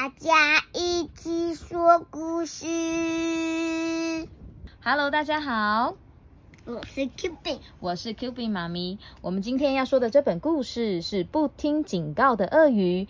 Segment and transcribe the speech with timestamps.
[0.00, 2.64] 大家一起说故事。
[4.82, 5.94] Hello，大家好，
[6.64, 8.98] 我是 Q B，我是 Q B 妈咪。
[9.20, 13.08] 我们今天要说的这本故事是不听警告的鳄鱼。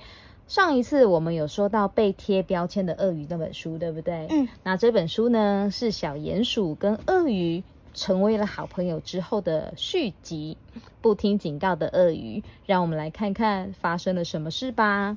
[0.49, 4.27] 上一次我们有说到被贴标签的鳄鱼那本书，对不对？
[4.29, 4.49] 嗯。
[4.65, 7.63] 那这本书呢，是小鼹鼠跟鳄鱼
[7.95, 10.59] 成为了好朋友之后的续集，
[11.01, 12.41] 《不听警告的鳄鱼》。
[12.67, 15.17] 让我们来看看发生了什么事吧。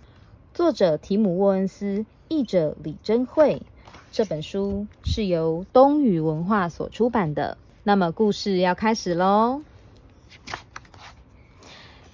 [0.54, 3.64] 作者提姆·沃恩斯，译者李珍慧。
[4.12, 7.58] 这本书是由东宇文化所出版的。
[7.82, 9.64] 那么故事要开始喽。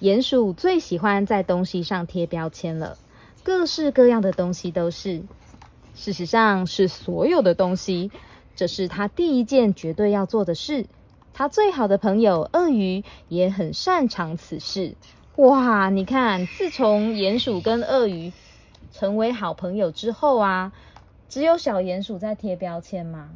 [0.00, 2.96] 鼹鼠最喜欢在东西上贴标签了，
[3.42, 5.22] 各式各样的东西都是。
[5.94, 8.10] 事实上是所有的东西，
[8.56, 10.86] 这是他第一件绝对要做的事。
[11.34, 14.94] 他最好的朋友鳄鱼也很擅长此事。
[15.36, 18.32] 哇，你看，自从鼹鼠跟鳄鱼
[18.92, 20.72] 成为好朋友之后啊，
[21.28, 23.30] 只有小鼹鼠在贴标签吗？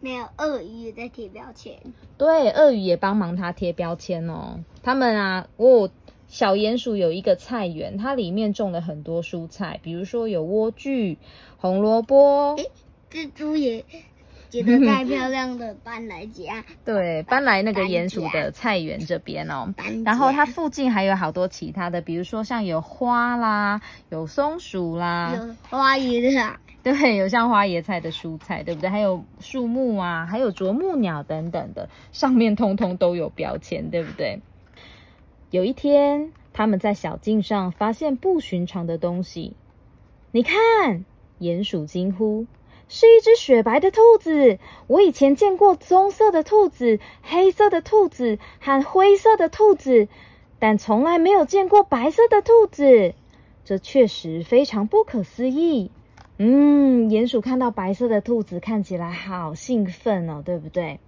[0.00, 1.78] 没有鳄鱼也在贴标签。
[2.18, 4.60] 对，鳄鱼也帮忙它贴标签哦。
[4.82, 5.88] 他们啊，哦，
[6.28, 11.16] 小鼹鼠有一个菜园，它里面种了很多蔬菜，比如说有莴苣、
[11.56, 12.56] 红萝卜。
[12.56, 12.70] 诶，
[13.10, 13.82] 蜘蛛也
[14.62, 16.64] 觉得太漂亮的搬来家。
[16.84, 19.72] 对，搬来那个鼹鼠的菜园这边哦。
[20.04, 28.88] 然后它附近还有好多其他的，比如说像有花啦，有松鼠啦，有花椰的啊， 对，有像花椰菜的蔬菜，对不对？
[28.88, 34.40] 还有树木啊，还有啄木鸟等等的，上面通通都有标签，对不对？
[35.50, 39.56] 有一天，他们在小径上发现不寻常的东西。
[40.32, 41.04] 你看，
[41.38, 42.46] 鼹鼠惊呼
[42.88, 44.58] ：“是一只雪白的兔子！
[44.86, 50.08] 我以前见过棕色的兔子、黑色的兔子和灰色的兔子，
[50.58, 53.14] 但从来没有见过白色的兔子。
[53.64, 55.90] 这确实非常不可思议。”
[56.36, 60.98] 嗯，鼹鼠看到白色的兔子，看起来好兴奋哦，对不对？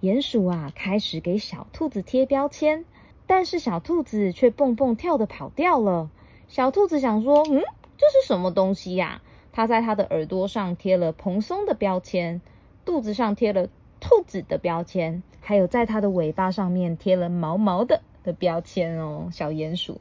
[0.00, 2.84] 鼹鼠啊，开始给小兔子贴标签，
[3.26, 6.10] 但是小兔子却蹦蹦跳的跑掉了。
[6.48, 7.60] 小兔子想说：“嗯，
[7.98, 9.20] 这是什么东西呀、
[9.56, 12.42] 它在它的耳朵上贴了蓬松的标签，
[12.84, 13.68] 肚子上贴了
[14.00, 19.30] 兔子的标签，还有在它的尾巴上面贴了毛毛的的标签哦。
[19.32, 19.98] 小鼹鼠，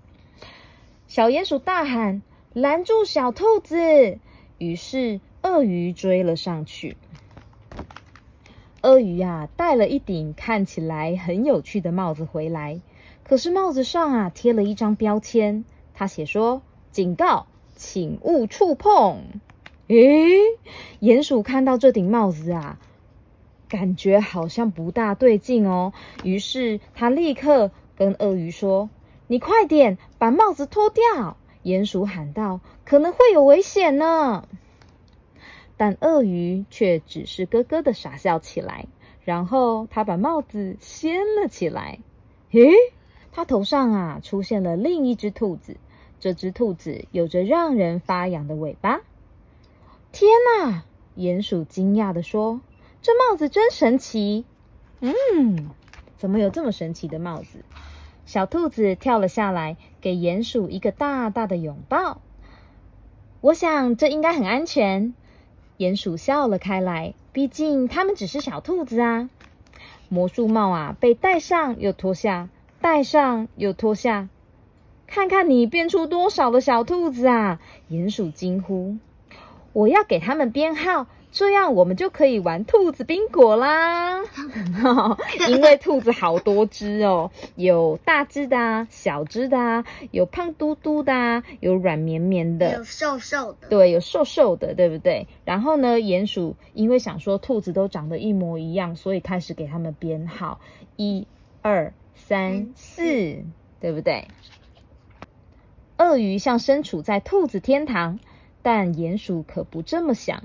[1.08, 2.22] 小鼹鼠大喊
[2.52, 3.78] ：“拦住小兔子！”
[4.60, 6.98] 于是鳄鱼追了上去。
[8.82, 12.82] 鳄鱼啊，戴了一顶看起来很有趣的帽子回来，
[13.24, 16.62] 可是帽子上啊贴了一张标签，他写说
[16.92, 19.24] ：“警告，请勿触碰。”
[19.88, 20.40] 诶，
[21.00, 22.80] 鼹鼠看到这顶帽子啊，
[23.70, 28.90] 感觉好像不大对劲哦，于是他立刻跟鳄鱼说
[29.28, 34.48] ：“你快点把帽子脱掉！”鼹鼠喊道：“可能会有危险呢。”
[35.78, 38.88] 但鳄鱼却只是咯咯的傻笑起来，
[39.24, 42.00] 然后他把帽子掀了起来。
[42.52, 42.72] 诶，
[43.32, 45.78] 他头上啊出现了另一只兔子，
[46.20, 49.02] 这只兔子有着让人发痒的尾巴。
[50.16, 50.86] 天哪！
[51.18, 52.62] 鼹鼠惊讶的说
[53.04, 54.46] ：“这帽子真神奇。”
[55.02, 55.72] 嗯，
[56.16, 57.66] 怎么有这么神奇的帽子？
[58.26, 62.22] 小兔子跳了下来，给鼹鼠一个大大的拥抱。
[63.42, 65.14] 我想这应该很安全。
[65.78, 69.30] 鼹鼠笑了开来，毕竟他们只是小兔子啊。
[70.08, 72.48] 魔术帽啊，被戴上又脱下，
[72.80, 74.30] 戴上又脱下。
[75.08, 77.60] 看看你变出多少的小兔子啊！
[77.90, 78.96] 鼹鼠惊呼
[79.76, 84.22] ：“我要给他们编号，这样我们就可以玩兔子宾果啦！
[85.50, 93.68] 因为兔子好多只哦，有大只的啊，小只的啊，有胖嘟嘟的啊，有软绵绵的，有瘦瘦的。
[93.68, 95.28] 对，有瘦瘦的，对不对？
[95.44, 100.62] 然后呢，鼹鼠因为想说兔子都长得一模一样，所以开始给他们编号，
[100.96, 101.28] 一、
[101.62, 103.04] 二、三、四，
[103.82, 104.30] 对不对？
[105.98, 108.20] 鳄鱼像身处在兔子天堂，
[108.66, 110.42] 但鼹鼠可不这么想。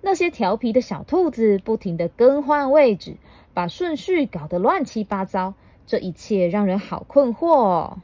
[0.00, 3.18] 那些调皮的小兔子不停地更换位置，
[3.52, 5.52] 把顺序搞得乱七八糟，
[5.86, 7.98] 这一切让人好困惑哦。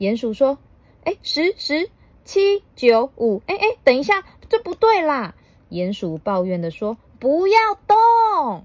[0.00, 0.58] 鼹鼠说
[1.06, 1.90] ：“哎，十十
[2.24, 5.36] 七九五，哎哎，等一下，这不对啦！”
[5.70, 8.64] 鼹鼠抱怨的说：“不要动。”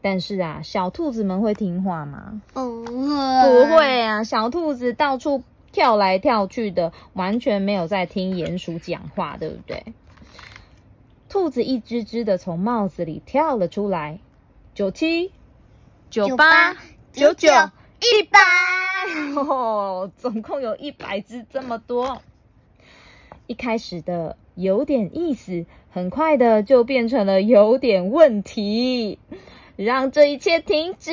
[0.00, 2.40] 但是啊，小兔子们会听话吗？
[2.54, 9.82] 不会，不会啊，小兔子到处跳来跳去的，完全没有在听鼹鼠讲话，对不对？
[11.28, 14.18] 兔子一只只的从帽子里跳了出来，
[14.74, 15.30] 九七、
[16.10, 16.74] 九八、
[17.12, 17.48] 九九、
[18.00, 18.38] 一百，
[19.36, 22.22] 哦，总共有一百只这么多。
[23.46, 29.18] 一开始的有点意思，很快的就变成了有点问题。
[29.76, 31.12] 让这一切停止！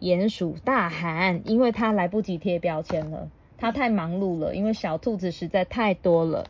[0.00, 3.28] 鼹鼠大喊，因为他来不及贴标签了，
[3.60, 6.46] 他太忙碌了，因为小兔子实在太多了。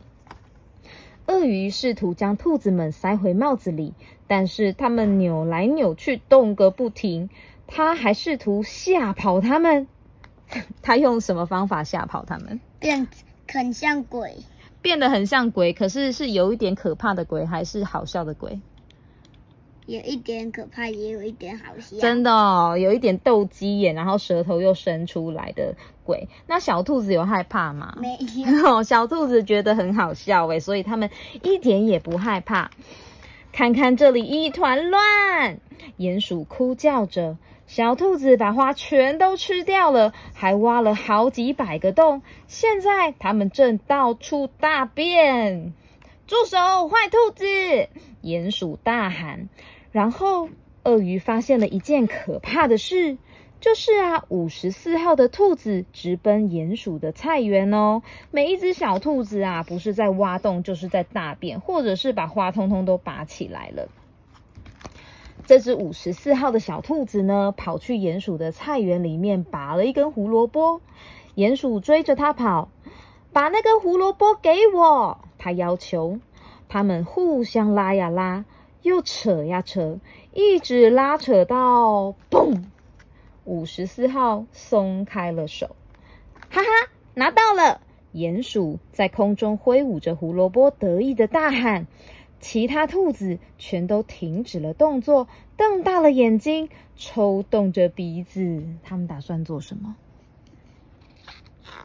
[1.27, 3.93] 鳄鱼试图将兔子们塞回帽子里，
[4.27, 7.29] 但是它们扭来扭去，动个不停。
[7.67, 9.87] 他还试图吓跑它们。
[10.81, 12.59] 他用什么方法吓跑它们？
[12.79, 13.07] 变
[13.47, 14.35] 很像鬼，
[14.81, 18.59] 变得很像鬼，可是是有一点可怕的鬼，还是好笑的鬼？
[19.91, 21.97] 有一点可怕，也有一点好笑。
[21.99, 26.29] 真的哦，有一点斗鸡眼，然后舌头又伸出来的鬼。
[26.47, 27.97] 那小兔子有害怕吗？
[27.99, 28.83] 没有。
[28.87, 31.09] 小兔子觉得很好笑诶，所以他们
[31.43, 32.71] 一点也不害怕。
[33.51, 35.59] 看看这里一团乱，
[35.97, 37.37] 鼹鼠哭叫着。
[37.67, 42.21] 小兔子把花全都吃掉了，还挖了好几百个洞。
[42.47, 45.73] 现在它们正到处大便。
[46.27, 47.45] 住手，坏兔子！
[48.23, 49.49] 鼹鼠大喊。
[49.91, 50.49] 然后，
[50.83, 53.17] 鳄鱼发现了一件可怕的事，
[53.59, 58.01] 就是啊，五十四号的兔子直奔鼹鼠的菜园哦。
[58.31, 63.89] 每一只小兔子啊，不是在挖洞，就是在大便，或者是把花通通都拔起来了。
[65.45, 70.79] 这只五十四号的小兔子呢，跑去鼹鼠的菜园里面拔了一根胡萝卜。
[71.35, 72.69] 鼹鼠追着它跑，
[73.33, 76.19] 把那根胡萝卜给我，它要求。
[76.69, 78.45] 他们互相拉呀拉，
[78.81, 79.99] 又扯呀扯，
[80.33, 82.63] 一直拉扯到嘣，
[83.45, 85.75] 五十四号松开了手。
[86.49, 86.67] 哈哈，
[87.13, 87.81] 拿到了！
[88.13, 91.87] 鼹鼠在空中挥舞着胡萝卜，得意的大喊。
[92.39, 98.63] 其他兔子全都停止了动作，瞪大了眼睛，抽动着鼻子。
[98.83, 99.95] 他们打算做什么？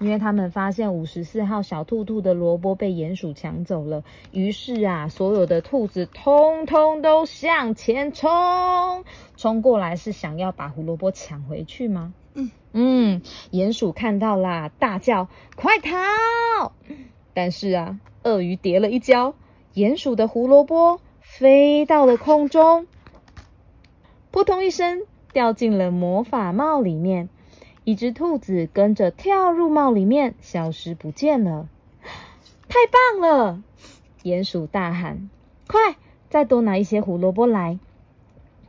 [0.01, 4.05] 因为他们发现五十四号小兔兔的萝卜被鼹鼠抢走了。
[4.31, 9.05] 于是啊，所有的兔子通通都向前冲，
[9.37, 12.13] 冲过来是想要把胡萝卜抢回去吗？
[12.35, 16.73] 嗯嗯，鼹鼠看到啦，大叫：“快逃！”
[17.33, 19.35] 但是啊，鳄鱼跌了一跤。
[19.75, 22.87] 鼹鼠的胡萝卜飞到了空中，
[24.31, 25.03] 扑通一声
[25.33, 27.29] 掉进了魔法帽里面。
[27.87, 31.69] 一只兔子跟着跳入帽里面，消失不见了。
[32.69, 33.63] 太棒了！
[34.25, 35.31] 鼹鼠大喊
[35.69, 35.95] ：“快，
[36.29, 37.79] 再多拿一些胡萝卜来！”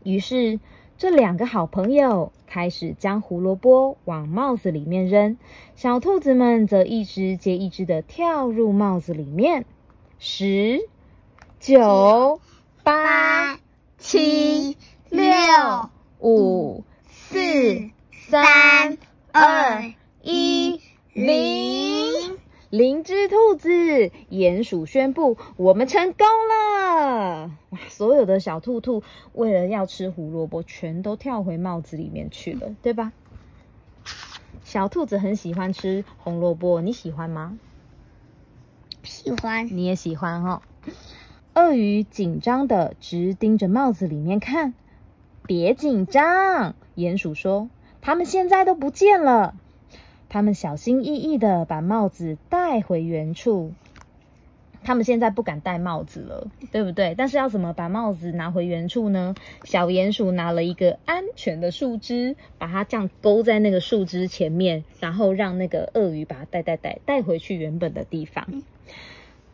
[0.05, 0.59] 于是，
[0.99, 5.39] 这两个好朋友开始将胡萝卜往帽子里面扔，
[5.75, 9.65] 小兔子们则一只接一只的跳入帽子里面。
[10.19, 10.87] 十。
[11.59, 12.39] 九、
[12.83, 13.57] 八、
[13.97, 14.77] 七、
[15.09, 15.25] 六、
[16.19, 18.99] 五、四、三、
[19.39, 19.93] 二、
[20.23, 20.81] 一、
[21.13, 22.39] 零，
[22.71, 23.69] 零只兔子，
[24.31, 27.51] 鼹鼠宣布我们成功了！
[27.69, 29.03] 哇，所有的小兔兔
[29.33, 33.13] 为了要吃胡萝卜，全都跳回帽子里面去了，对吧？
[34.63, 37.59] 小兔子很喜欢吃红萝卜，你喜欢吗？
[39.03, 39.67] 喜欢。
[39.67, 40.63] 你也喜欢哈。
[41.53, 44.73] 鳄鱼紧张的直盯着帽子里面看，
[45.45, 47.69] 别紧张，鼹鼠说
[48.07, 49.53] ：“他们现在都不见了。”
[50.29, 53.73] 他们小心翼翼的把帽子带回原处。
[54.81, 57.13] 他们现在不敢戴帽子了，对不对？
[57.17, 59.35] 但是要怎么把帽子拿回原处呢？
[59.65, 68.47] 小鼹鼠拿了一个安全的树枝，把它这样勾在那个树枝前面，然后让那个鳄鱼把它带带带带回去原本的地方。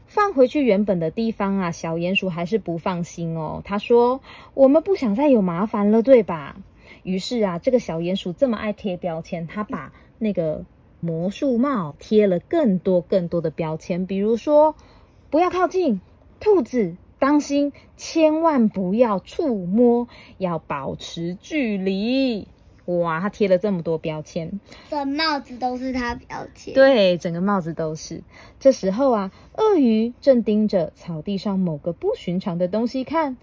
[0.06, 3.64] 放回去原本的地方啊，小鼹鼠还是不放心哦。
[3.66, 4.22] 他说
[4.54, 6.56] ：“我们不想再有麻烦了，对吧？”
[7.04, 10.66] 于是啊，这个小鼹鼠这么爱贴标签，它把那个
[11.00, 14.76] 魔术帽贴了更多更多的标签，比如说
[15.30, 16.02] “不要靠近
[16.40, 20.08] ”，“兔子当心”，“千万不要触摸
[20.40, 22.48] ”，“要保持距离”。
[22.86, 26.74] 哇，他贴了这么多标签，整帽子都是他标签。
[26.74, 28.24] 对，整个帽子都是。
[28.60, 33.38] 这时候啊，鳄鱼正盯着草地上某个不寻常的东西看，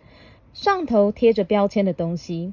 [0.52, 2.52] 上头贴着标签的东西，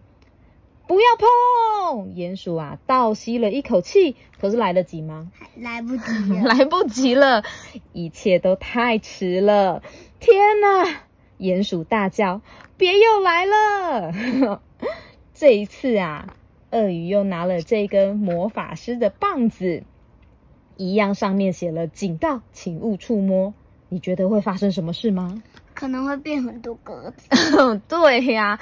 [0.88, 2.08] 不要碰！
[2.16, 5.32] 鼹鼠啊，倒吸了一口气，可是来得及吗？
[5.58, 7.44] 来不及了， 来不及了，
[7.94, 9.84] 一切都太迟了！
[10.20, 11.02] 天哪！
[11.40, 12.42] 鼹鼠大叫
[12.78, 14.12] ：“别又来了！”
[15.36, 16.34] 这一次啊。
[16.70, 19.84] 鳄鱼又拿了这根魔法师的棒子，
[20.76, 23.54] 一样上面写了警告，请勿触摸。
[23.88, 25.42] 你觉得会发生什么事吗？
[25.74, 27.30] 可能会变很多格子。
[27.88, 28.60] 对呀，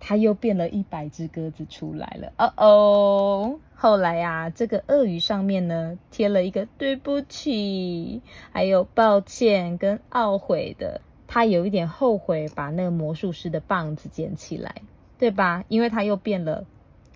[0.00, 2.32] 他又变了一百只鸽子出来了。
[2.38, 8.22] 哦哦，后来呀、这个鳄鱼上面呢贴了一个对不起，
[8.52, 11.00] 还有抱歉跟懊悔的。
[11.28, 14.82] 他有一点后悔把那个魔术师的棒子捡起来，
[15.18, 15.64] 对吧？
[15.68, 16.64] 因为他又变了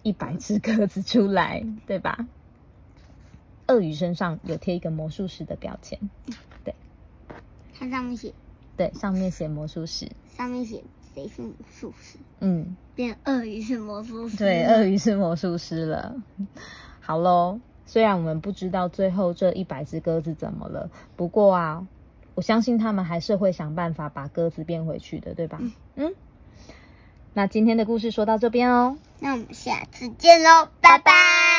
[0.02, 2.26] 一百只鸽子出来，对吧？
[3.68, 5.96] 鳄鱼身上有贴一个魔术师的标签，
[6.64, 6.74] 对
[7.78, 8.32] 它上面写
[8.76, 10.10] 对，上面写魔术师。
[10.36, 10.82] 上面写
[11.14, 14.36] 谁是魔术师，嗯，变鳄鱼是魔术师。
[14.36, 16.14] 对，鳄鱼是魔术师了。
[17.00, 21.86] 好喽，虽然我们不知道最后这一百只鸽子怎么了，不过啊，
[22.34, 25.60] 我相信他们还是会想办法把鸽子变回去的，对吧？
[25.96, 26.14] 嗯。
[27.32, 28.98] 那今天的故事说到这边哦。
[29.20, 31.49] 那我们下次见喽，拜拜。